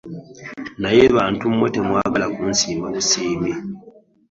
Naye 0.81 1.03
bantu 1.17 1.43
mmwe 1.53 1.67
temwagala 1.75 2.25
kusiima 2.35 2.85
busiimi. 2.95 3.51